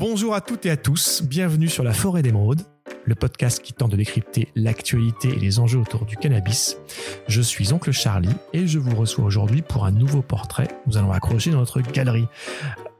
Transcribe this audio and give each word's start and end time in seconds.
Bonjour 0.00 0.34
à 0.34 0.40
toutes 0.40 0.66
et 0.66 0.70
à 0.70 0.76
tous, 0.76 1.22
bienvenue 1.22 1.68
sur 1.68 1.84
La 1.84 1.92
Forêt 1.92 2.22
d'Émeraude, 2.22 2.62
le 3.04 3.14
podcast 3.14 3.62
qui 3.62 3.72
tente 3.72 3.92
de 3.92 3.96
décrypter 3.96 4.48
l'actualité 4.56 5.28
et 5.28 5.38
les 5.38 5.60
enjeux 5.60 5.78
autour 5.78 6.04
du 6.04 6.16
cannabis. 6.16 6.78
Je 7.28 7.40
suis 7.40 7.72
Oncle 7.72 7.92
Charlie 7.92 8.34
et 8.52 8.66
je 8.66 8.80
vous 8.80 8.96
reçois 8.96 9.24
aujourd'hui 9.24 9.62
pour 9.62 9.84
un 9.84 9.92
nouveau 9.92 10.20
portrait. 10.20 10.66
Nous 10.88 10.96
allons 10.96 11.12
accrocher 11.12 11.52
dans 11.52 11.58
notre 11.58 11.80
galerie 11.80 12.26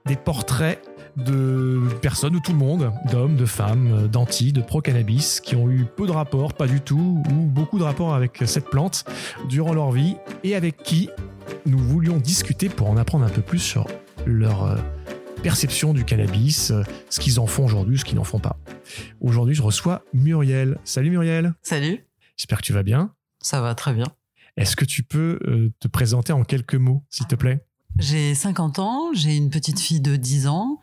des 0.07 0.15
portraits 0.15 0.81
de 1.17 1.81
personnes, 2.01 2.35
de 2.35 2.39
tout 2.39 2.53
le 2.53 2.59
monde, 2.59 2.93
d'hommes, 3.11 3.35
de 3.35 3.47
femmes, 3.47 4.07
d'anti, 4.07 4.53
de 4.53 4.61
pro-cannabis, 4.61 5.41
qui 5.41 5.57
ont 5.57 5.69
eu 5.69 5.85
peu 5.85 6.07
de 6.07 6.13
rapports, 6.13 6.55
pas 6.55 6.69
du 6.69 6.81
tout, 6.81 7.23
ou 7.29 7.35
beaucoup 7.35 7.79
de 7.79 7.85
rapports 7.85 8.15
avec 8.15 8.43
cette 8.47 8.71
plante 8.71 9.05
durant 9.49 9.75
leur 9.75 9.91
vie, 9.91 10.17
et 10.45 10.55
avec 10.55 10.83
qui 10.83 11.11
nous 11.67 11.79
voulions 11.79 12.19
discuter 12.19 12.69
pour 12.69 12.89
en 12.89 12.97
apprendre 12.97 13.25
un 13.25 13.31
peu 13.31 13.43
plus 13.43 13.59
sur 13.59 13.87
leur 14.27 14.65
euh, 14.65 14.77
perception 15.45 15.93
du 15.93 16.07
cannabis, 16.07 16.71
euh, 16.71 16.83
ce 17.11 17.21
qu'ils 17.21 17.39
en 17.39 17.47
font 17.47 17.67
aujourd'hui, 17.67 17.99
ce 17.99 18.07
qu'ils 18.07 18.17
n'en 18.17 18.25
font 18.25 18.39
pas. 18.39 18.57
Aujourd'hui, 19.21 19.55
je 19.55 19.61
reçois 19.61 20.03
Muriel. 20.15 20.79
Salut 20.85 21.11
Muriel. 21.11 21.53
Salut. 21.61 22.03
J'espère 22.39 22.59
que 22.59 22.65
tu 22.65 22.73
vas 22.73 22.83
bien. 22.83 23.15
Ça 23.43 23.61
va 23.61 23.75
très 23.75 23.93
bien. 23.93 24.07
Est-ce 24.57 24.75
que 24.75 24.87
tu 24.87 25.03
peux 25.03 25.39
euh, 25.47 25.71
te 25.81 25.87
présenter 25.87 26.33
en 26.33 26.45
quelques 26.45 26.77
mots, 26.77 27.05
s'il 27.11 27.27
te 27.27 27.35
plaît? 27.35 27.63
J'ai 27.99 28.35
50 28.35 28.79
ans, 28.79 29.13
j'ai 29.13 29.37
une 29.37 29.51
petite 29.51 29.79
fille 29.79 30.01
de 30.01 30.17
10 30.17 30.47
ans. 30.47 30.81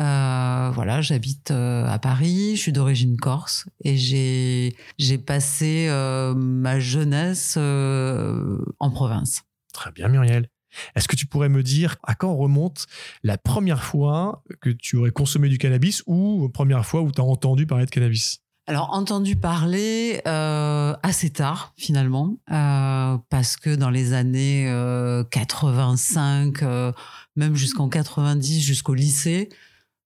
Euh, 0.00 0.70
voilà, 0.72 1.02
j'habite 1.02 1.50
à 1.50 1.98
Paris, 1.98 2.56
je 2.56 2.60
suis 2.62 2.72
d'origine 2.72 3.18
corse 3.18 3.66
et 3.84 3.96
j'ai 3.96 4.74
j'ai 4.96 5.18
passé 5.18 5.88
euh, 5.90 6.34
ma 6.34 6.80
jeunesse 6.80 7.56
euh, 7.58 8.64
en 8.78 8.90
province. 8.90 9.42
Très 9.74 9.90
bien 9.90 10.08
Muriel. 10.08 10.48
Est-ce 10.94 11.08
que 11.08 11.16
tu 11.16 11.26
pourrais 11.26 11.48
me 11.48 11.62
dire 11.62 11.96
à 12.02 12.14
quand 12.14 12.34
remonte 12.34 12.86
la 13.22 13.38
première 13.38 13.82
fois 13.84 14.42
que 14.60 14.70
tu 14.70 14.96
aurais 14.96 15.10
consommé 15.10 15.48
du 15.48 15.58
cannabis 15.58 16.02
ou 16.06 16.48
première 16.48 16.86
fois 16.86 17.02
où 17.02 17.12
tu 17.12 17.20
as 17.20 17.24
entendu 17.24 17.66
parler 17.66 17.86
de 17.86 17.90
cannabis? 17.90 18.42
Alors 18.68 18.92
entendu 18.92 19.34
parler 19.34 20.20
euh, 20.28 20.94
assez 21.02 21.30
tard 21.30 21.72
finalement 21.78 22.36
euh, 22.52 23.16
parce 23.30 23.56
que 23.56 23.74
dans 23.74 23.88
les 23.88 24.12
années 24.12 24.68
euh, 24.68 25.24
85, 25.24 26.62
euh, 26.62 26.92
même 27.34 27.54
jusqu'en 27.54 27.88
90, 27.88 28.60
jusqu'au 28.60 28.92
lycée, 28.92 29.48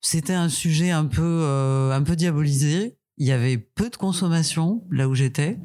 c'était 0.01 0.35
un 0.35 0.49
sujet 0.49 0.93
un 0.93 1.07
peu 1.07 1.91
un 1.93 2.03
peu 2.03 2.15
diabolisé. 2.15 2.97
Il 3.19 3.27
y 3.27 3.33
avait 3.33 3.59
peu 3.59 3.91
de 3.91 3.97
consommation 3.97 4.85
là 4.93 5.09
où 5.09 5.17
j'étais. 5.17 5.59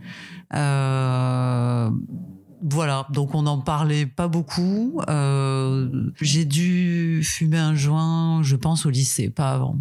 Voilà, 2.61 3.08
donc 3.11 3.36
on 3.36 3.44
n'en 3.44 3.59
parlait 3.59 4.05
pas 4.05 4.27
beaucoup. 4.27 5.02
Euh, 5.09 6.11
J'ai 6.22 6.45
dû 6.45 7.22
fumer 7.23 7.58
un 7.59 7.75
joint, 7.75 8.41
je 8.44 8.55
pense, 8.55 8.86
au 8.86 8.89
lycée, 8.89 9.30
pas 9.30 9.52
avant. 9.52 9.77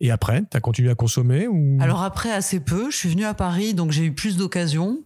Et 0.00 0.10
après, 0.10 0.44
tu 0.50 0.56
as 0.56 0.60
continué 0.60 0.90
à 0.90 0.94
consommer 0.94 1.48
ou? 1.48 1.78
Alors 1.80 2.02
après, 2.02 2.30
assez 2.30 2.60
peu. 2.60 2.90
Je 2.90 2.96
suis 2.96 3.08
venue 3.08 3.24
à 3.24 3.34
Paris, 3.34 3.74
donc 3.74 3.90
j'ai 3.90 4.04
eu 4.04 4.14
plus 4.14 4.36
d'occasions. 4.36 5.02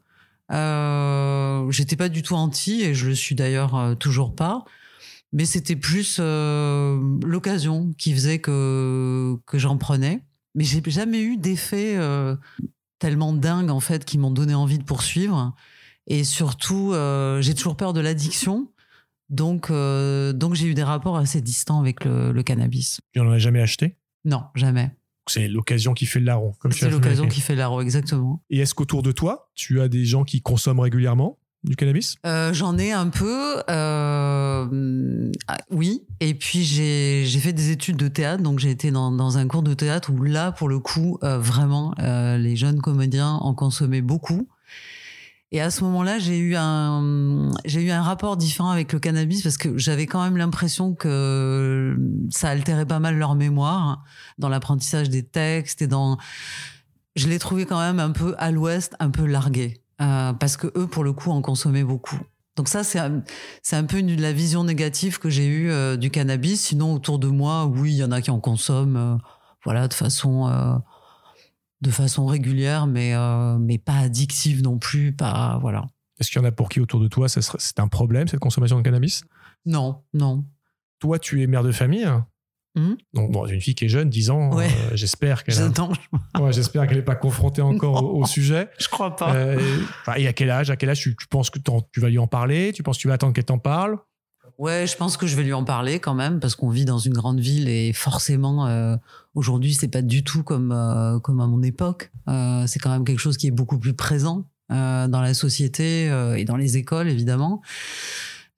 Euh, 0.51 1.71
J'étais 1.71 1.97
pas 1.97 2.09
du 2.09 2.23
tout 2.23 2.35
anti, 2.35 2.83
et 2.83 2.95
je 2.95 3.09
le 3.09 3.15
suis 3.15 3.35
d'ailleurs 3.35 3.75
euh, 3.75 3.95
toujours 3.95 4.35
pas. 4.35 4.65
Mais 5.33 5.47
c'était 5.47 5.77
plus 5.77 6.19
euh, 6.21 7.01
l'occasion 7.25 7.95
qui 7.97 8.13
faisait 8.13 8.39
que, 8.39 9.37
que 9.47 9.59
j'en 9.59 9.79
prenais. 9.79 10.23
Mais 10.55 10.65
j'ai 10.65 10.83
jamais 10.87 11.23
eu 11.23 11.39
d'effet 11.39 11.97
tellement 12.99 13.33
dingue, 13.33 13.71
en 13.71 13.81
fait, 13.81 14.05
qui 14.05 14.19
m'ont 14.19 14.31
donné 14.31 14.55
envie 14.55 14.79
de 14.79 14.85
poursuivre. 14.85 15.55
Et 16.07 16.25
surtout, 16.25 16.93
euh, 16.93 17.41
j'ai 17.41 17.55
toujours 17.55 17.77
peur 17.77 17.93
de 17.93 18.01
l'addiction. 18.01 18.69
Donc, 19.31 19.71
euh, 19.71 20.33
donc 20.33 20.55
j'ai 20.55 20.67
eu 20.67 20.75
des 20.75 20.83
rapports 20.83 21.17
assez 21.17 21.41
distants 21.41 21.81
avec 21.81 22.05
le, 22.05 22.33
le 22.33 22.43
cannabis. 22.43 23.01
tu 23.13 23.21
n'en 23.21 23.31
as 23.31 23.39
jamais 23.39 23.63
acheté? 23.63 23.97
Non, 24.25 24.45
jamais. 24.55 24.91
C'est 25.29 25.49
l'occasion 25.49 25.95
qui 25.95 26.05
fait 26.07 26.19
le 26.19 26.27
larron. 26.27 26.53
C'est 26.71 26.87
as 26.87 26.91
l'occasion 26.91 27.29
qui 27.29 27.41
fait 27.41 27.55
l'aro, 27.55 27.81
exactement. 27.81 28.43
Et 28.51 28.59
est-ce 28.59 28.75
qu'autour 28.75 29.03
de 29.03 29.13
toi, 29.13 29.51
tu 29.55 29.81
as 29.81 29.89
des 29.89 30.05
gens 30.05 30.25
qui 30.25 30.43
consomment 30.43 30.81
régulièrement 30.81 31.39
du 31.63 31.77
cannabis? 31.77 32.17
Euh, 32.27 32.53
J'en 32.53 32.77
ai 32.77 32.91
un 32.91 33.09
peu, 33.09 33.63
euh, 33.71 35.33
ah, 35.47 35.59
oui. 35.71 36.05
Et 36.19 36.35
puis 36.35 36.65
j'ai 36.65 37.23
j'ai 37.25 37.39
fait 37.39 37.53
des 37.53 37.71
études 37.71 37.97
de 37.97 38.09
théâtre, 38.09 38.43
donc 38.43 38.59
j'ai 38.59 38.71
été 38.71 38.91
dans, 38.91 39.13
dans 39.13 39.39
un 39.39 39.47
cours 39.47 39.63
de 39.63 39.75
théâtre 39.75 40.11
où 40.13 40.23
là, 40.25 40.51
pour 40.51 40.69
le 40.69 40.81
coup, 40.81 41.19
euh, 41.23 41.39
vraiment, 41.39 41.95
les 41.99 42.57
jeunes 42.57 42.81
comédiens 42.81 43.35
en 43.35 43.55
consommaient 43.55 44.03
beaucoup. 44.03 44.49
Et 45.55 45.61
à 45.61 45.71
ce 45.71 45.85
moment-là, 45.85 46.19
j'ai 46.19 46.39
eu 46.39 46.57
un 46.57 47.51
j'ai 47.67 47.83
eu 47.83 47.91
un 47.91 48.03
rapport 48.03 48.39
différent 48.39 48.71
avec 48.71 48.91
le 48.95 48.99
cannabis 48.99 49.43
parce 49.43 49.59
que 49.59 49.77
j'avais 49.77 50.07
quand 50.07 50.25
même 50.25 50.39
l'impression 50.39 50.95
que 50.95 51.95
ça 52.31 52.49
altérait 52.49 52.87
pas 52.87 53.01
mal 53.01 53.19
leur 53.19 53.35
mémoire 53.35 54.03
dans 54.39 54.49
l'apprentissage 54.49 55.11
des 55.11 55.23
textes 55.23 55.83
et 55.83 55.87
dans 55.87 56.17
je 57.17 57.29
l'ai 57.29 57.39
trouvé 57.39 57.67
quand 57.67 57.79
même 57.79 58.01
un 58.01 58.13
peu 58.13 58.35
à 58.39 58.51
l'ouest, 58.51 58.97
un 58.99 59.11
peu 59.11 59.27
largué 59.27 59.83
euh, 60.01 60.33
parce 60.33 60.57
que 60.57 60.69
eux 60.75 60.87
pour 60.87 61.05
le 61.05 61.13
coup 61.13 61.31
en 61.31 61.43
consommaient 61.43 61.85
beaucoup. 61.85 62.19
Donc 62.57 62.69
ça 62.69 62.83
c'est 62.83 62.99
un, 62.99 63.23
un 63.73 63.85
peu 63.85 63.99
une, 63.99 64.19
la 64.19 64.33
vision 64.33 64.65
négative 64.65 65.19
que 65.19 65.29
j'ai 65.29 65.47
eue 65.47 65.71
euh, 65.71 65.99
du 65.99 66.11
cannabis. 66.11 66.63
Sinon 66.63 66.95
autour 66.95 67.19
de 67.19 67.29
moi, 67.29 67.67
oui, 67.67 67.93
il 67.93 67.97
y 67.97 68.05
en 68.05 68.13
a 68.13 68.23
qui 68.23 68.31
en 68.31 68.41
consomment, 68.41 68.97
euh, 68.97 69.17
voilà, 69.65 69.87
de 69.87 69.95
façon 69.95 70.49
euh, 70.49 70.77
de 71.83 71.91
façon 71.91 72.25
régulière, 72.27 72.87
mais 72.87 73.15
euh, 73.15 73.59
mais 73.59 73.77
pas 73.79 73.97
addictive 73.99 74.63
non 74.63 74.79
plus, 74.79 75.13
pas 75.13 75.59
voilà. 75.61 75.85
Est-ce 76.21 76.31
qu'il 76.31 76.41
y 76.41 76.45
en 76.45 76.49
a 76.49 76.53
pour 76.53 76.69
qui 76.69 76.81
autour 76.81 77.01
de 77.01 77.09
toi 77.09 77.29
c'est 77.29 77.81
un 77.81 77.89
problème 77.89 78.29
cette 78.29 78.41
consommation 78.41 78.77
de 78.79 78.83
cannabis? 78.83 79.25
Non, 79.67 80.03
non. 80.15 80.45
Toi, 81.01 81.19
tu 81.19 81.43
es 81.43 81.47
mère 81.49 81.63
de 81.65 81.73
famille. 81.73 82.07
Mhm. 82.77 82.97
Donc, 83.13 83.33
bon, 83.33 83.47
une 83.47 83.61
fille 83.61 83.75
qui 83.75 83.85
est 83.85 83.89
jeune, 83.89 84.09
10 84.09 84.31
ans, 84.31 84.55
Ouais. 84.55 84.67
euh, 84.69 84.91
j'espère 84.95 85.45
qu'elle 85.45 85.59
a- 85.61 85.69
Ouais, 86.41 86.53
j'espère 86.53 86.87
qu'elle 86.87 86.97
n'est 86.99 87.03
pas 87.03 87.17
confrontée 87.17 87.61
encore 87.61 88.03
au, 88.05 88.23
au 88.23 88.27
sujet. 88.27 88.69
je 88.79 88.89
crois 88.89 89.15
pas. 89.17 89.35
Euh, 89.35 89.61
et 90.17 90.27
à 90.29 90.33
quel 90.33 90.51
âge 90.51 90.71
À 90.71 90.77
quel 90.77 90.89
âge 90.91 91.01
tu, 91.01 91.15
tu 91.17 91.27
penses 91.27 91.51
que 91.51 91.59
tu 91.93 92.01
vas 92.01 92.09
lui 92.09 92.19
en 92.19 92.27
parler? 92.29 92.73
Tu 92.73 92.83
penses 92.83 92.97
que 92.97 93.03
tu 93.03 93.09
vas 93.09 93.15
attendre 93.15 93.33
qu'elle 93.35 93.45
t'en 93.45 93.59
parle? 93.59 93.99
Ouais, 94.59 94.87
je 94.87 94.97
pense 94.97 95.17
que 95.17 95.27
je 95.27 95.37
vais 95.37 95.43
lui 95.43 95.53
en 95.53 95.65
parler 95.65 95.99
quand 95.99 96.15
même 96.15 96.39
parce 96.41 96.55
qu'on 96.55 96.71
vit 96.71 96.85
dans 96.85 96.99
une 96.99 97.15
grande 97.15 97.41
ville 97.41 97.69
et 97.69 97.93
forcément 97.93 98.67
euh, 98.67 98.97
aujourd'hui 99.35 99.75
c'est 99.75 99.89
pas 99.89 100.03
du 100.03 100.23
tout 100.25 100.43
comme 100.43 100.73
euh, 100.73 101.19
comme 101.19 101.41
à 101.41 101.47
mon 101.47 101.63
époque. 101.63 102.13
Euh, 102.29 102.65
c'est 102.67 102.79
quand 102.79 102.91
même 102.91 103.05
quelque 103.05 103.19
chose 103.19 103.37
qui 103.37 103.47
est 103.47 103.53
beaucoup 103.53 103.79
plus 103.79 103.95
présent 103.95 104.47
euh, 104.71 105.09
dans 105.09 105.21
la 105.21 105.35
société 105.35 106.09
euh, 106.11 106.35
et 106.37 106.45
dans 106.45 106.57
les 106.57 106.77
écoles 106.77 107.09
évidemment. 107.09 107.61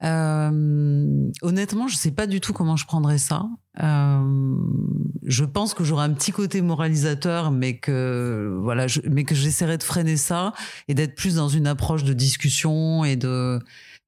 Euh, 0.03 1.31
honnêtement, 1.43 1.89
je 1.89 1.97
sais 1.97 2.11
pas 2.11 2.27
du 2.27 2.41
tout 2.41 2.53
comment 2.53 2.77
je 2.77 2.85
prendrais 2.85 3.19
ça. 3.19 3.47
Je 3.79 5.45
pense 5.45 5.73
que 5.75 5.83
j'aurais 5.83 6.05
un 6.05 6.13
petit 6.13 6.31
côté 6.31 6.61
moralisateur, 6.61 7.51
mais 7.51 7.79
que 7.79 8.59
voilà, 8.63 8.87
je, 8.87 9.01
mais 9.11 9.25
que 9.25 9.35
j'essaierai 9.35 9.79
de 9.79 9.83
freiner 9.83 10.17
ça 10.17 10.53
et 10.89 10.95
d'être 10.95 11.15
plus 11.15 11.37
dans 11.37 11.49
une 11.49 11.67
approche 11.67 12.05
de 12.05 12.13
discussion 12.13 13.05
et 13.05 13.17
de 13.17 13.59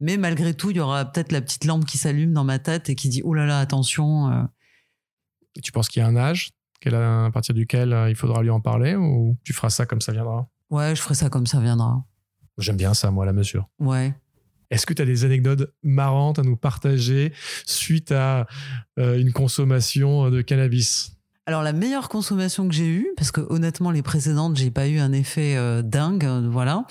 mais 0.00 0.16
malgré 0.16 0.54
tout, 0.54 0.70
il 0.70 0.76
y 0.76 0.80
aura 0.80 1.04
peut-être 1.04 1.32
la 1.32 1.40
petite 1.40 1.64
lampe 1.64 1.84
qui 1.84 1.98
s'allume 1.98 2.32
dans 2.32 2.44
ma 2.44 2.58
tête 2.58 2.88
et 2.90 2.94
qui 2.94 3.08
dit 3.08 3.22
oh 3.24 3.34
là 3.34 3.46
là, 3.46 3.60
attention. 3.60 4.30
euh. 4.30 4.42
Tu 5.62 5.72
penses 5.72 5.88
qu'il 5.88 6.02
y 6.02 6.04
a 6.04 6.08
un 6.08 6.16
âge 6.16 6.50
à 6.84 7.30
partir 7.32 7.54
duquel 7.54 7.92
euh, 7.92 8.08
il 8.10 8.14
faudra 8.14 8.42
lui 8.42 8.50
en 8.50 8.60
parler 8.60 8.94
ou 8.94 9.36
tu 9.42 9.52
feras 9.52 9.70
ça 9.70 9.86
comme 9.86 10.00
ça 10.00 10.12
viendra? 10.12 10.48
Ouais, 10.70 10.94
je 10.94 11.00
ferai 11.00 11.14
ça 11.14 11.28
comme 11.28 11.46
ça 11.46 11.58
viendra. 11.60 12.04
J'aime 12.58 12.76
bien 12.76 12.94
ça, 12.94 13.10
moi, 13.10 13.26
la 13.26 13.32
mesure. 13.32 13.68
Ouais. 13.80 14.14
Est-ce 14.70 14.86
que 14.86 14.94
tu 14.94 15.02
as 15.02 15.04
des 15.04 15.24
anecdotes 15.24 15.72
marrantes 15.82 16.38
à 16.38 16.42
nous 16.42 16.56
partager 16.56 17.32
suite 17.66 18.12
à 18.12 18.46
euh, 18.98 19.18
une 19.18 19.32
consommation 19.32 20.30
de 20.30 20.42
cannabis? 20.42 21.15
Alors 21.48 21.62
la 21.62 21.72
meilleure 21.72 22.08
consommation 22.08 22.66
que 22.66 22.74
j'ai 22.74 22.88
eue, 22.88 23.06
parce 23.16 23.30
que 23.30 23.40
honnêtement 23.50 23.92
les 23.92 24.02
précédentes 24.02 24.56
j'ai 24.56 24.72
pas 24.72 24.88
eu 24.88 24.98
un 24.98 25.12
effet 25.12 25.54
euh, 25.56 25.80
dingue, 25.80 26.24
euh, 26.24 26.48
voilà. 26.50 26.84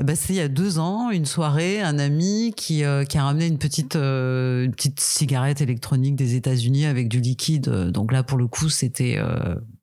Eh 0.00 0.02
ben, 0.02 0.16
c'est 0.16 0.32
il 0.32 0.36
y 0.36 0.40
a 0.40 0.48
deux 0.48 0.80
ans, 0.80 1.10
une 1.10 1.26
soirée, 1.26 1.80
un 1.80 1.96
ami 2.00 2.52
qui 2.56 2.82
euh, 2.82 3.04
qui 3.04 3.18
a 3.18 3.22
ramené 3.22 3.46
une 3.46 3.58
petite 3.58 3.94
euh, 3.94 4.64
une 4.64 4.72
petite 4.72 4.98
cigarette 4.98 5.60
électronique 5.60 6.16
des 6.16 6.34
États-Unis 6.34 6.86
avec 6.86 7.06
du 7.08 7.20
liquide. 7.20 7.68
euh, 7.68 7.90
Donc 7.92 8.10
là 8.10 8.24
pour 8.24 8.36
le 8.36 8.48
coup 8.48 8.68
c'était 8.68 9.16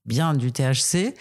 bien 0.06 0.34
du 0.34 0.52
THC. 0.52 1.14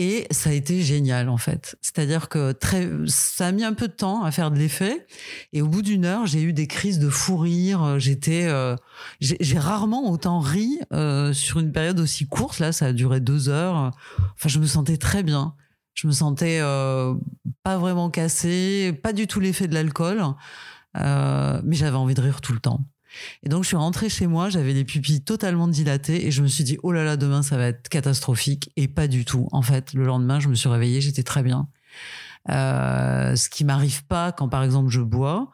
Et 0.00 0.28
ça 0.30 0.50
a 0.50 0.52
été 0.52 0.80
génial 0.80 1.28
en 1.28 1.38
fait. 1.38 1.76
C'est-à-dire 1.80 2.28
que 2.28 2.52
très, 2.52 2.88
ça 3.06 3.48
a 3.48 3.52
mis 3.52 3.64
un 3.64 3.72
peu 3.72 3.88
de 3.88 3.92
temps 3.92 4.22
à 4.22 4.30
faire 4.30 4.52
de 4.52 4.56
l'effet. 4.56 5.08
Et 5.52 5.60
au 5.60 5.66
bout 5.66 5.82
d'une 5.82 6.04
heure, 6.04 6.24
j'ai 6.24 6.40
eu 6.40 6.52
des 6.52 6.68
crises 6.68 7.00
de 7.00 7.08
fou 7.08 7.36
rire. 7.36 7.98
J'étais, 7.98 8.46
euh, 8.46 8.76
j'ai 9.18 9.58
rarement 9.58 10.08
autant 10.08 10.38
ri 10.38 10.78
euh, 10.92 11.32
sur 11.32 11.58
une 11.58 11.72
période 11.72 11.98
aussi 11.98 12.28
courte. 12.28 12.60
Là, 12.60 12.70
ça 12.70 12.86
a 12.86 12.92
duré 12.92 13.18
deux 13.18 13.48
heures. 13.48 13.90
Enfin, 14.36 14.48
je 14.48 14.60
me 14.60 14.66
sentais 14.66 14.98
très 14.98 15.24
bien. 15.24 15.56
Je 15.94 16.06
me 16.06 16.12
sentais 16.12 16.60
euh, 16.60 17.14
pas 17.64 17.76
vraiment 17.76 18.08
cassée, 18.08 18.96
pas 19.02 19.12
du 19.12 19.26
tout 19.26 19.40
l'effet 19.40 19.66
de 19.66 19.74
l'alcool, 19.74 20.22
mais 20.94 21.74
j'avais 21.74 21.96
envie 21.96 22.14
de 22.14 22.20
rire 22.20 22.40
tout 22.40 22.52
le 22.52 22.60
temps. 22.60 22.84
Et 23.42 23.48
donc, 23.48 23.62
je 23.62 23.68
suis 23.68 23.76
rentrée 23.76 24.08
chez 24.08 24.26
moi, 24.26 24.50
j'avais 24.50 24.72
les 24.72 24.84
pupilles 24.84 25.22
totalement 25.22 25.68
dilatées 25.68 26.26
et 26.26 26.30
je 26.30 26.42
me 26.42 26.48
suis 26.48 26.64
dit, 26.64 26.78
oh 26.82 26.92
là 26.92 27.04
là, 27.04 27.16
demain, 27.16 27.42
ça 27.42 27.56
va 27.56 27.68
être 27.68 27.88
catastrophique. 27.88 28.70
Et 28.76 28.88
pas 28.88 29.08
du 29.08 29.24
tout. 29.24 29.48
En 29.52 29.62
fait, 29.62 29.92
le 29.92 30.04
lendemain, 30.04 30.40
je 30.40 30.48
me 30.48 30.54
suis 30.54 30.68
réveillée, 30.68 31.00
j'étais 31.00 31.22
très 31.22 31.42
bien. 31.42 31.68
Euh, 32.50 33.36
ce 33.36 33.48
qui 33.48 33.64
m'arrive 33.64 34.04
pas 34.06 34.32
quand, 34.32 34.48
par 34.48 34.62
exemple, 34.62 34.90
je 34.90 35.00
bois. 35.00 35.50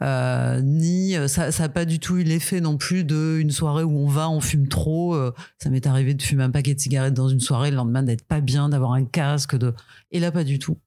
Euh, 0.00 0.60
ni 0.62 1.16
ça 1.26 1.50
n'a 1.50 1.68
pas 1.68 1.84
du 1.84 1.98
tout 1.98 2.18
eu 2.18 2.22
l'effet 2.22 2.60
non 2.60 2.76
plus 2.76 3.02
de 3.02 3.38
une 3.40 3.50
soirée 3.50 3.82
où 3.82 3.98
on 3.98 4.06
va, 4.06 4.30
on 4.30 4.40
fume 4.40 4.68
trop. 4.68 5.16
ça 5.58 5.70
m'est 5.70 5.86
arrivé 5.88 6.14
de 6.14 6.22
fumer 6.22 6.44
un 6.44 6.50
paquet 6.50 6.74
de 6.74 6.80
cigarettes 6.80 7.14
dans 7.14 7.28
une 7.28 7.40
soirée, 7.40 7.70
le 7.70 7.76
lendemain 7.76 8.04
d'être 8.04 8.24
pas 8.24 8.40
bien, 8.40 8.68
d'avoir 8.68 8.92
un 8.92 9.04
casque. 9.04 9.56
De... 9.56 9.74
Et 10.12 10.20
là, 10.20 10.30
pas 10.30 10.44
du 10.44 10.60
tout. 10.60 10.78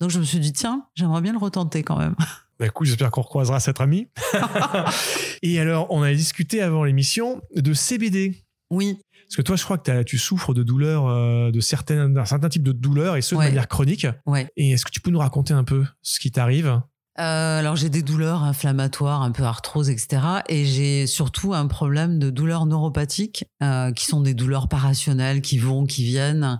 Donc 0.00 0.10
je 0.10 0.18
me 0.18 0.24
suis 0.24 0.40
dit, 0.40 0.52
tiens, 0.52 0.86
j'aimerais 0.94 1.22
bien 1.22 1.32
le 1.32 1.38
retenter 1.38 1.82
quand 1.82 1.98
même. 1.98 2.14
Bah, 2.58 2.66
écoute, 2.66 2.86
j'espère 2.86 3.10
qu'on 3.10 3.22
recroisera 3.22 3.60
cet 3.60 3.80
ami. 3.80 4.08
et 5.42 5.60
alors, 5.60 5.86
on 5.90 6.02
a 6.02 6.12
discuté 6.12 6.62
avant 6.62 6.84
l'émission 6.84 7.42
de 7.54 7.74
CBD. 7.74 8.44
Oui. 8.70 8.98
Parce 9.26 9.36
que 9.36 9.42
toi, 9.42 9.56
je 9.56 9.64
crois 9.64 9.78
que 9.78 10.02
tu 10.02 10.18
souffres 10.18 10.54
de 10.54 10.62
douleurs, 10.62 11.06
euh, 11.08 11.50
de 11.50 11.60
certains, 11.60 12.08
d'un 12.08 12.24
certain 12.24 12.48
type 12.48 12.62
de 12.62 12.72
douleurs, 12.72 13.16
et 13.16 13.22
ce 13.22 13.34
de 13.34 13.40
manière 13.40 13.68
chronique. 13.68 14.06
Ouais. 14.26 14.48
Et 14.56 14.72
est-ce 14.72 14.84
que 14.84 14.90
tu 14.90 15.00
peux 15.00 15.10
nous 15.10 15.18
raconter 15.18 15.54
un 15.54 15.64
peu 15.64 15.84
ce 16.02 16.20
qui 16.20 16.30
t'arrive? 16.30 16.80
Euh, 17.20 17.60
alors 17.60 17.76
j'ai 17.76 17.90
des 17.90 18.02
douleurs 18.02 18.42
inflammatoires, 18.42 19.22
un 19.22 19.30
peu 19.30 19.44
arthrose, 19.44 19.88
etc. 19.88 20.22
Et 20.48 20.64
j'ai 20.64 21.06
surtout 21.06 21.54
un 21.54 21.68
problème 21.68 22.18
de 22.18 22.30
douleurs 22.30 22.66
neuropathiques, 22.66 23.44
euh, 23.62 23.92
qui 23.92 24.06
sont 24.06 24.20
des 24.20 24.34
douleurs 24.34 24.68
parationnelles, 24.68 25.40
qui 25.40 25.58
vont, 25.58 25.86
qui 25.86 26.04
viennent. 26.04 26.58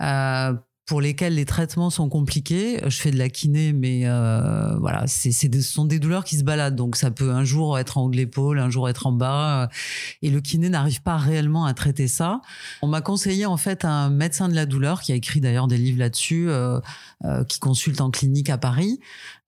Euh, 0.00 0.54
pour 0.86 1.00
lesquels 1.00 1.34
les 1.36 1.44
traitements 1.44 1.90
sont 1.90 2.08
compliqués. 2.08 2.80
Je 2.84 2.96
fais 2.96 3.12
de 3.12 3.18
la 3.18 3.28
kiné, 3.28 3.72
mais 3.72 4.02
euh, 4.04 4.76
voilà, 4.78 5.06
c'est, 5.06 5.30
ce 5.30 5.48
sont 5.60 5.84
des 5.84 6.00
douleurs 6.00 6.24
qui 6.24 6.36
se 6.36 6.44
baladent. 6.44 6.74
Donc 6.74 6.96
ça 6.96 7.10
peut 7.10 7.30
un 7.30 7.44
jour 7.44 7.78
être 7.78 7.98
en 7.98 8.04
haut 8.04 8.10
de 8.10 8.16
l'épaule, 8.16 8.58
un 8.58 8.68
jour 8.68 8.88
être 8.88 9.06
en 9.06 9.12
bas, 9.12 9.62
euh, 9.62 9.66
et 10.22 10.30
le 10.30 10.40
kiné 10.40 10.68
n'arrive 10.68 11.00
pas 11.02 11.16
réellement 11.16 11.66
à 11.66 11.74
traiter 11.74 12.08
ça. 12.08 12.40
On 12.82 12.88
m'a 12.88 13.00
conseillé 13.00 13.46
en 13.46 13.56
fait 13.56 13.84
un 13.84 14.10
médecin 14.10 14.48
de 14.48 14.54
la 14.54 14.66
douleur 14.66 15.02
qui 15.02 15.12
a 15.12 15.14
écrit 15.14 15.40
d'ailleurs 15.40 15.68
des 15.68 15.78
livres 15.78 16.00
là-dessus, 16.00 16.48
euh, 16.48 16.80
qui 17.48 17.60
consulte 17.60 18.00
en 18.00 18.10
clinique 18.10 18.50
à 18.50 18.58
Paris, 18.58 18.98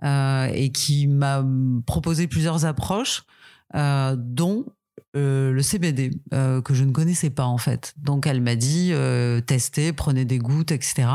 et 0.03 0.71
qui 0.73 1.07
m'a 1.07 1.45
proposé 1.87 2.27
plusieurs 2.29 2.67
approches, 2.67 3.25
dont 3.73 4.67
euh, 5.17 5.53
le 5.53 5.63
CBD 5.63 6.11
euh, 6.33 6.61
que 6.61 6.75
je 6.75 6.85
ne 6.85 6.93
connaissais 6.93 7.31
pas 7.31 7.47
en 7.47 7.59
fait. 7.59 7.95
Donc 7.99 8.27
elle 8.27 8.41
m'a 8.41 8.57
dit 8.57 8.91
euh, 8.93 9.41
testez, 9.41 9.93
prenez 9.93 10.25
des 10.25 10.39
gouttes, 10.39 10.73
etc. 10.73 11.09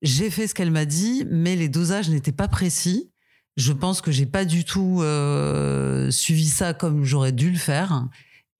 J'ai 0.00 0.30
fait 0.30 0.46
ce 0.46 0.54
qu'elle 0.54 0.70
m'a 0.70 0.84
dit, 0.84 1.26
mais 1.30 1.56
les 1.56 1.68
dosages 1.68 2.08
n'étaient 2.08 2.32
pas 2.32 2.48
précis. 2.48 3.10
Je 3.56 3.72
pense 3.72 4.00
que 4.00 4.12
j'ai 4.12 4.26
pas 4.26 4.44
du 4.44 4.64
tout 4.64 5.02
suivi 6.10 6.46
ça 6.46 6.74
comme 6.74 7.04
j'aurais 7.04 7.32
dû 7.32 7.50
le 7.50 7.58
faire. 7.58 8.06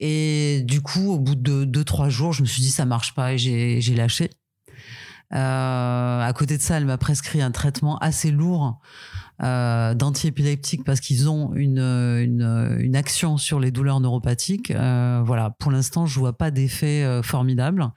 Et 0.01 0.63
du 0.65 0.81
coup, 0.81 1.13
au 1.13 1.19
bout 1.19 1.37
de 1.37 1.65
deux 1.65 1.85
trois 1.85 2.09
jours, 2.09 2.33
je 2.33 2.43
me 2.43 2.47
suis 2.47 2.63
dit 2.63 2.71
ça 2.71 2.85
marche 2.85 3.15
pas 3.15 3.35
et 3.35 3.39
j'ai 3.39 3.95
lâché. 3.95 4.31
À 5.31 6.33
côté 6.35 6.57
de 6.57 6.63
ça, 6.63 6.77
elle 6.77 6.87
m'a 6.87 6.99
prescrit 6.99 7.43
un 7.43 7.51
traitement 7.51 7.99
assez 7.99 8.31
lourd 8.31 8.81
euh, 9.43 9.95
d'antiépileptiques 9.95 10.85
parce 10.85 11.01
qu'ils 11.01 11.29
ont 11.29 11.55
une, 11.55 11.79
une, 11.79 12.77
une, 12.81 12.97
action 12.97 13.37
sur 13.37 13.61
les 13.61 13.71
douleurs 13.71 14.01
neuropathiques. 14.01 14.73
Euh, 14.73 15.23
voilà, 15.25 15.51
pour 15.51 15.71
l'instant, 15.71 16.07
je 16.07 16.19
vois 16.19 16.37
pas 16.37 16.51
d'effet 16.51 17.05
euh, 17.05 17.23
formidable. 17.23 17.93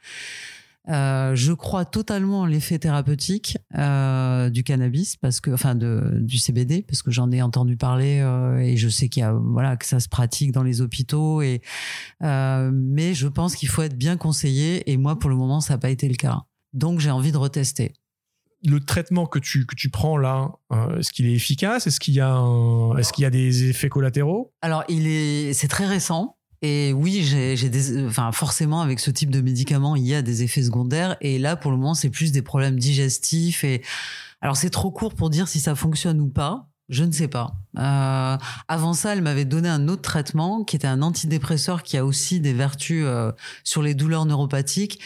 Euh, 0.90 1.36
je 1.36 1.54
crois 1.54 1.86
totalement 1.86 2.46
l'effet 2.48 2.80
thérapeutique 2.80 3.58
euh, 3.78 4.50
du 4.50 4.64
cannabis 4.64 5.16
parce 5.16 5.40
que, 5.40 5.52
enfin, 5.52 5.76
de, 5.76 6.18
du 6.22 6.38
CBD 6.38 6.82
parce 6.82 7.04
que 7.04 7.12
j'en 7.12 7.32
ai 7.32 7.42
entendu 7.42 7.78
parler 7.78 8.20
euh, 8.20 8.58
et 8.58 8.78
je 8.78 8.90
sais 8.90 9.08
qu'il 9.08 9.22
y 9.22 9.24
a, 9.24 9.32
voilà, 9.32 9.78
que 9.78 9.86
ça 9.86 10.00
se 10.00 10.10
pratique 10.10 10.52
dans 10.52 10.64
les 10.64 10.82
hôpitaux 10.82 11.42
et, 11.42 11.62
mais 12.22 13.14
je 13.14 13.28
pense 13.28 13.56
qu'il 13.56 13.70
faut 13.70 13.84
être 13.84 13.98
bien 13.98 14.18
conseillé 14.18 14.92
et 14.92 14.98
moi, 14.98 15.18
pour 15.18 15.30
le 15.30 15.36
moment, 15.36 15.60
ça 15.60 15.76
n'a 15.76 15.78
pas 15.78 15.90
été 15.90 16.08
le 16.08 16.16
cas. 16.16 16.42
Donc, 16.74 17.00
j'ai 17.00 17.12
envie 17.12 17.32
de 17.32 17.38
retester 17.38 17.94
le 18.64 18.80
traitement 18.80 19.26
que 19.26 19.40
tu, 19.40 19.66
que 19.66 19.76
tu 19.76 19.90
prends 19.90 20.18
là, 20.18 20.52
euh, 20.72 21.00
est-ce 21.00 21.12
qu'il 21.12 21.26
est 21.26 21.34
efficace? 21.34 21.88
Est-ce 21.88 22.00
qu'il 22.00 22.14
y, 22.14 22.20
a 22.20 22.40
est 22.98 23.12
qu'il 23.12 23.24
y 23.24 23.26
a 23.26 23.30
des 23.30 23.70
effets 23.70 23.90
collatéraux? 23.90 24.54
Alors, 24.62 24.84
il 24.88 25.08
est, 25.08 25.54
c'est 25.54 25.68
très 25.68 25.88
récent. 25.88 26.38
Et 26.62 26.94
oui, 26.94 27.24
j'ai, 27.24 27.70
des, 27.70 28.06
enfin, 28.06 28.32
forcément, 28.32 28.82
avec 28.82 29.00
ce 29.00 29.10
type 29.10 29.32
de 29.32 29.42
médicament, 29.42 29.96
il 29.96 30.06
y 30.06 30.14
a 30.14 30.22
des 30.22 30.44
effets 30.44 30.62
secondaires. 30.62 31.18
Et 31.20 31.40
là, 31.40 31.56
pour 31.56 31.72
le 31.72 31.78
moment, 31.78 31.96
c'est 31.96 32.12
plus 32.12 32.32
des 32.32 32.44
problèmes 32.44 32.78
digestifs. 32.78 33.64
Et 33.64 33.82
alors, 34.42 34.56
c'est 34.56 34.70
trop 34.70 34.92
court 34.92 35.16
pour 35.16 35.32
dire 35.32 35.48
si 35.48 35.60
ça 35.60 35.74
fonctionne 35.74 36.22
ou 36.22 36.28
pas. 36.28 36.68
Je 36.88 37.04
ne 37.04 37.12
sais 37.12 37.30
pas. 37.30 37.54
Euh, 37.80 38.38
avant 38.68 38.94
ça, 38.94 39.14
elle 39.14 39.22
m'avait 39.22 39.46
donné 39.46 39.70
un 39.70 39.88
autre 39.88 40.02
traitement 40.02 40.64
qui 40.64 40.76
était 40.76 40.88
un 40.88 41.02
antidépresseur 41.02 41.84
qui 41.84 41.98
a 41.98 42.06
aussi 42.06 42.42
des 42.42 42.54
vertus 42.54 43.06
euh, 43.08 43.32
sur 43.64 43.82
les 43.82 43.96
douleurs 43.96 44.26
neuropathiques 44.26 45.00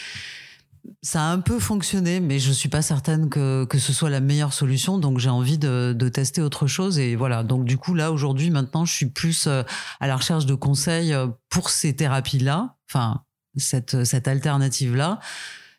ça 1.02 1.22
a 1.22 1.32
un 1.32 1.40
peu 1.40 1.58
fonctionné, 1.58 2.20
mais 2.20 2.38
je 2.38 2.52
suis 2.52 2.68
pas 2.68 2.82
certaine 2.82 3.28
que, 3.28 3.64
que 3.64 3.78
ce 3.78 3.92
soit 3.92 4.10
la 4.10 4.20
meilleure 4.20 4.52
solution. 4.52 4.98
Donc 4.98 5.18
j'ai 5.18 5.30
envie 5.30 5.58
de, 5.58 5.94
de, 5.96 6.08
tester 6.08 6.42
autre 6.42 6.66
chose. 6.66 6.98
Et 6.98 7.16
voilà. 7.16 7.42
Donc 7.42 7.64
du 7.64 7.78
coup, 7.78 7.94
là, 7.94 8.12
aujourd'hui, 8.12 8.50
maintenant, 8.50 8.84
je 8.84 8.92
suis 8.92 9.06
plus 9.06 9.46
euh, 9.46 9.62
à 10.00 10.06
la 10.06 10.16
recherche 10.16 10.46
de 10.46 10.54
conseils 10.54 11.12
euh, 11.12 11.28
pour 11.48 11.70
ces 11.70 11.94
thérapies-là, 11.94 12.76
enfin, 12.90 13.22
cette, 13.56 14.04
cette 14.04 14.28
alternative-là. 14.28 15.20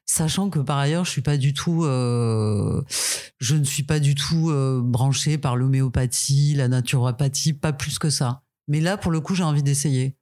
Sachant 0.05 0.49
que 0.49 0.59
par 0.59 0.77
ailleurs, 0.77 1.03
je 1.03 1.11
suis 1.11 1.21
pas 1.21 1.35
du 1.35 1.53
tout, 1.53 1.83
euh, 1.83 2.81
je 3.39 3.55
ne 3.55 3.65
suis 3.65 3.83
pas 3.83 3.99
du 3.99 4.15
tout 4.15 4.53
branchée 4.81 5.37
par 5.37 5.57
l'homéopathie, 5.57 6.55
la 6.55 6.69
naturopathie, 6.69 7.51
pas 7.51 7.73
plus 7.73 7.99
que 7.99 8.09
ça. 8.09 8.41
Mais 8.69 8.79
là, 8.79 8.95
pour 8.95 9.11
le 9.11 9.19
coup, 9.19 9.35
j'ai 9.35 9.43
envie 9.43 9.63
d'essayer. 9.63 10.15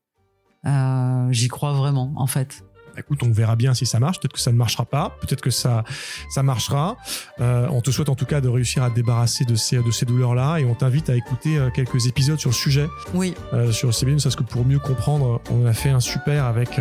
J'y 1.30 1.48
crois 1.50 1.74
vraiment, 1.74 2.14
en 2.16 2.26
fait. 2.26 2.64
Écoute, 2.98 3.24
on 3.24 3.32
verra 3.32 3.56
bien 3.56 3.74
si 3.74 3.86
ça 3.86 4.00
marche. 4.00 4.20
Peut-être 4.20 4.34
que 4.34 4.40
ça 4.40 4.52
ne 4.52 4.58
marchera 4.58 4.86
pas. 4.86 5.18
Peut-être 5.22 5.42
que 5.42 5.50
ça, 5.50 5.84
ça 6.30 6.44
marchera. 6.44 6.98
Euh, 7.40 7.68
on 7.72 7.82
te 7.82 7.92
souhaite 7.92 8.10
en 8.10 8.16
tout 8.16 8.26
cas 8.26 8.42
de 8.42 8.48
réussir 8.48 8.84
à 8.84 8.90
te 8.90 8.96
débarrasser 8.96 9.46
de 9.46 9.56
ces, 9.56 9.78
de 9.78 9.92
ces 9.92 10.06
douleurs-là 10.06 10.58
et 10.58 10.66
on 10.66 10.76
t'invite 10.76 11.10
à 11.10 11.16
écouter 11.16 11.58
euh, 11.58 11.70
quelques 11.70 12.08
épisodes 12.08 12.40
sur 12.40 12.50
le 12.50 12.56
sujet. 12.56 12.88
Oui. 13.14 13.34
Euh, 13.54 13.72
sur 13.72 13.88
le 13.88 13.94
CBD, 13.94 14.22
parce 14.22 14.36
que 14.36 14.44
pour 14.44 14.66
mieux 14.66 14.80
comprendre, 14.80 15.42
on 15.52 15.66
a 15.66 15.74
fait 15.74 15.90
un 15.90 16.00
super 16.00 16.46
avec 16.46 16.80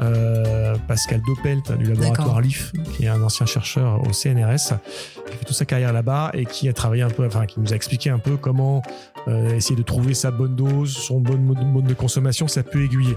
euh, 0.00 0.76
Pascal 0.88 1.22
Doppelt 1.26 1.72
du 1.78 1.86
laboratoire 1.86 2.40
LIF, 2.40 2.72
qui 2.94 3.04
est 3.04 3.08
un 3.08 3.22
ancien 3.22 3.46
chercheur 3.46 4.02
au 4.06 4.12
CNRS, 4.12 4.78
qui 5.26 5.32
a 5.32 5.36
fait 5.36 5.44
toute 5.46 5.56
sa 5.56 5.64
carrière 5.64 5.92
là-bas 5.92 6.30
et 6.34 6.44
qui 6.46 6.68
a 6.68 6.72
travaillé 6.72 7.02
un 7.02 7.10
peu, 7.10 7.26
enfin, 7.26 7.46
qui 7.46 7.60
nous 7.60 7.72
a 7.72 7.76
expliqué 7.76 8.10
un 8.10 8.18
peu 8.18 8.36
comment 8.36 8.82
euh, 9.28 9.54
essayer 9.54 9.76
de 9.76 9.82
trouver 9.82 10.14
sa 10.14 10.30
bonne 10.30 10.56
dose, 10.56 10.96
son 10.96 11.20
bon 11.20 11.38
mode 11.38 11.86
de 11.86 11.94
consommation, 11.94 12.48
ça 12.48 12.62
peut 12.62 12.84
aiguiller. 12.84 13.16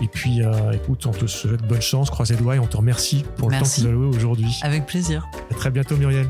Et 0.00 0.08
puis, 0.08 0.42
euh, 0.42 0.72
écoute, 0.72 1.04
on 1.06 1.10
te 1.10 1.26
souhaite 1.26 1.66
bonne 1.66 1.82
chance, 1.82 2.10
croisez 2.10 2.34
les 2.34 2.40
doigts 2.40 2.56
et 2.56 2.58
on 2.58 2.66
te 2.66 2.76
remercie 2.76 3.24
pour 3.36 3.50
le 3.50 3.58
temps 3.58 3.64
que 3.64 3.80
tu 3.80 3.86
as 3.86 3.90
loué 3.90 4.06
aujourd'hui. 4.06 4.58
Avec 4.62 4.86
plaisir. 4.86 5.28
À 5.50 5.54
très 5.54 5.70
bientôt, 5.70 5.96
Muriel. 5.96 6.28